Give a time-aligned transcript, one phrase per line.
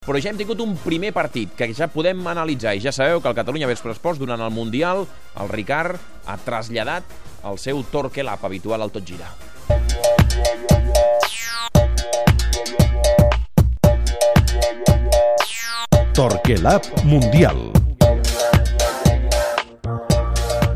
[0.00, 3.28] Però ja hem tingut un primer partit que ja podem analitzar i ja sabeu que
[3.28, 5.02] el Catalunya Vespre Esports durant el Mundial
[5.36, 7.04] el Ricard ha traslladat
[7.50, 9.28] el seu Torquelap habitual al tot girar.
[16.16, 17.79] Torquelab Mundial.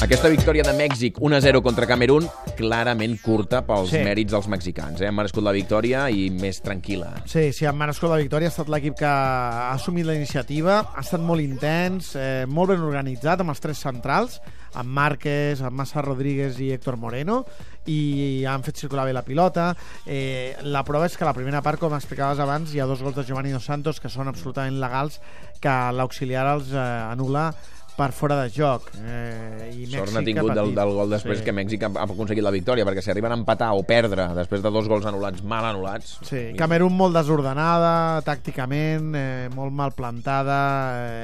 [0.05, 2.27] Aquesta victòria de Mèxic 1-0 contra Camerún,
[2.59, 4.03] clarament curta pels Sí.
[4.05, 5.01] mèrits dels mexicans.
[5.01, 5.07] Eh?
[5.09, 7.23] Han merescut la victòria i més tranquil·la.
[7.25, 11.01] Sí, sí, en merescut la victòria ha estat l'equip que ha assumit la iniciativa, ha
[11.01, 14.43] estat molt intens, eh, molt ben organitzat amb els tres centrals,
[14.75, 17.47] amb Márquez, amb Massa Rodríguez i Héctor Moreno,
[17.87, 19.75] i han fet circular bé la pilota.
[20.05, 23.17] Eh, la prova és que la primera part, com explicaves abans, hi ha dos gols
[23.17, 25.19] de Giovanni Dos Santos que són absolutament legals,
[25.61, 27.55] que l'auxiliar els eh, anul·la
[27.97, 28.91] per fora de joc.
[29.07, 31.45] Eh, i Sort Mèxic n'ha tingut del, del gol després Sí.
[31.45, 34.63] que Mèxic ha, ha aconseguit la victòria, perquè si arriben a empatar o perdre després
[34.63, 36.19] de dos gols anul·lats, mal anul·lats...
[36.29, 40.59] Sí, Camerún molt desordenada, tàcticament, eh, molt mal plantada,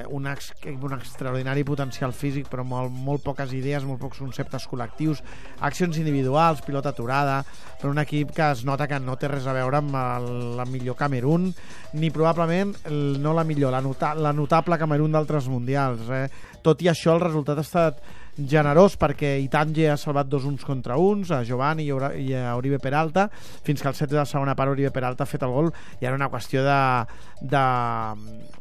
[0.01, 4.67] eh, un, ex, un extraordinari potencial físic, però molt, molt poques idees, molt pocs conceptes
[4.71, 5.23] col·lectius,
[5.61, 7.41] accions individuals, pilota aturada,
[7.81, 10.67] però un equip que es nota que no té res a veure amb el, la
[10.69, 11.51] millor Camerún,
[11.95, 16.09] ni probablement el, no la millor, la, nota, la notable Camerún d'altres mundials.
[16.11, 16.27] Eh?
[16.63, 18.03] Tot i això, el resultat ha estat
[18.49, 23.29] generós perquè Itange ha salvat dos uns contra uns, a Giovanni i a Oribe Peralta,
[23.65, 26.07] fins que al set de la segona part Oribe Peralta ha fet el gol i
[26.07, 26.81] era una qüestió de,
[27.41, 27.65] de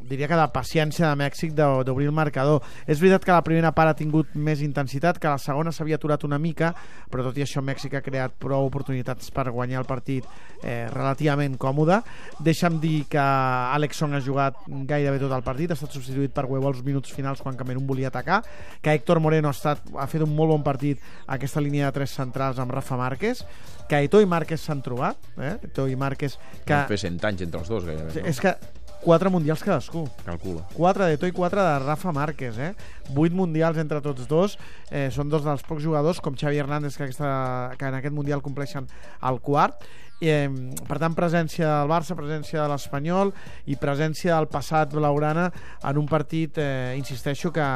[0.10, 2.64] diria que de paciència de Mèxic d'obrir el marcador.
[2.88, 6.26] És veritat que la primera part ha tingut més intensitat, que la segona s'havia aturat
[6.26, 6.74] una mica,
[7.12, 10.26] però tot i això Mèxic ha creat prou oportunitats per guanyar el partit
[10.64, 12.02] eh, relativament còmode.
[12.44, 14.58] Deixa'm dir que Alex Song ha jugat
[14.90, 18.10] gairebé tot el partit, ha estat substituït per Huevo als minuts finals quan Camerún volia
[18.10, 18.42] atacar,
[18.82, 22.16] que Héctor Moreno ha, estat, ha fet un molt bon partit aquesta línia de tres
[22.17, 23.45] centrals amb Rafa Márquez,
[23.89, 25.56] que Eto i Márquez s'han trobat, eh?
[25.70, 28.22] Eto i Márquez, que Van fer 100 anys entre els dos, gairebé.
[28.22, 28.28] No?
[28.30, 28.53] és que
[29.00, 30.03] quatre mundials cadascú.
[30.26, 30.66] Calcula.
[30.76, 32.73] 4 d'Eto i 4 de Rafa Márquez, eh?
[33.16, 34.58] 8 mundials entre tots dos.
[34.92, 37.31] Eh, són dos dels pocs jugadors, com Xavi Hernández, que, aquesta,
[37.80, 38.89] que en aquest mundial compleixen
[39.23, 39.88] el quart.
[40.20, 40.49] Eh,
[40.83, 43.32] per tant, presència del Barça, presència de l'Espanyol
[43.71, 45.48] i presència del passat blaugrana
[45.88, 47.67] en un partit, eh, insisteixo, que,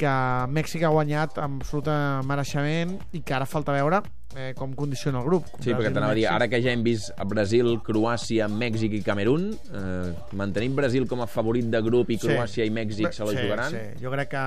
[0.00, 0.14] que
[0.56, 1.90] Mèxic ha guanyat amb absolut
[2.28, 4.02] mereixement i que ara falta veure
[4.36, 5.46] eh, com condiciona el grup.
[5.58, 9.02] Sí, perquè t'anava a dir, ara que ja hem vist a Brasil, Croàcia, Mèxic i
[9.02, 12.28] Camerún, eh, mantenim Brasil com a favorit de grup i Sí.
[12.28, 13.70] Croàcia i Mèxic se la sí, jugaran?
[13.72, 14.02] Sí.
[14.02, 14.44] Jo crec que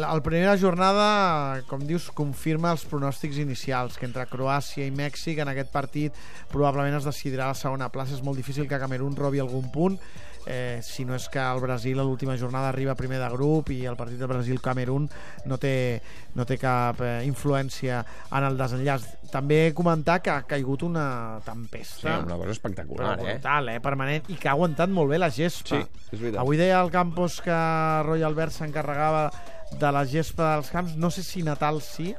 [0.00, 5.40] la la primera jornada, com dius, confirma els pronòstics inicials, que entre Croàcia i Mèxic
[5.42, 6.12] en aquest partit
[6.52, 8.14] probablement es decidirà la segona plaça.
[8.14, 9.98] És molt difícil que Camerún robi algun punt,
[10.46, 13.84] eh, si no és que el Brasil a l'última jornada arriba primer de grup i
[13.86, 15.08] el partit de Brasil-Camerún
[15.46, 16.02] no, té,
[16.34, 18.91] no té cap eh, influència en el desenllaç.
[19.32, 23.32] També comentar que ha caigut una Sí, tempesta una cosa espectacular, però eh?
[23.38, 23.80] brutal, eh?
[23.80, 25.78] permanent, i que ha aguantat molt bé la gespa.
[25.80, 26.40] Sí, és veritat.
[26.42, 27.56] Avui deia el Campos que
[28.04, 29.30] Roy Albert s'encarregava
[29.72, 32.14] de la gespa dels camps, no sé si Natal sí.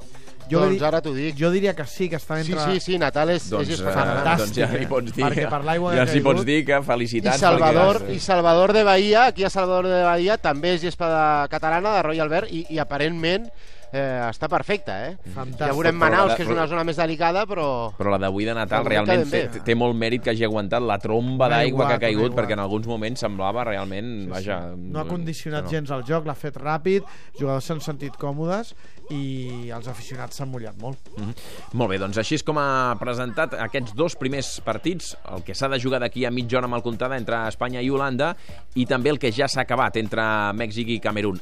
[0.49, 1.37] Jo, doncs di- ara t'ho dic.
[1.39, 2.73] jo diria que sí, que està Sí, entre...
[2.73, 4.33] sí, sí, Natal és, Doncs, és eh, espectacular.
[4.41, 6.83] doncs ja li pots dir, Perquè per l'aigua que ja s'hi pots dir que I
[6.83, 7.39] felicitats.
[7.39, 8.17] Salvador, perquè...
[8.17, 12.01] I Salvador de Bahia, aquí a Salvador de Bahia també és gespa de, catalana de
[12.09, 13.47] Roy Albert i, i aparentment
[13.93, 15.13] eh, està perfecta, eh?
[15.35, 15.67] Fantàstic.
[15.67, 17.67] Ja veurem Manaus, que és una zona més delicada, però...
[17.97, 19.61] Però la d'avui de Natal realment té, bé.
[19.67, 22.37] té molt mèrit que hagi aguantat la tromba d'aigua que ha caigut, igual.
[22.41, 24.11] perquè en alguns moments semblava realment...
[24.33, 25.75] vaja, no ha condicionat no.
[25.75, 27.05] gens el joc, l'ha fet ràpid,
[27.37, 28.73] jugadors s'han sentit còmodes
[29.11, 31.11] i els aficionats s'han mullat molt.
[31.17, 31.33] Mhm.
[31.79, 35.69] Molt bé, doncs així és com ha presentat aquests dos primers partits, el que s'ha
[35.69, 38.33] de jugar d'aquí a mitja hora amb el comptada entre Espanya i Holanda
[38.75, 40.23] i també el que ja s'ha acabat entre
[40.57, 41.41] Mèxic i Camerún.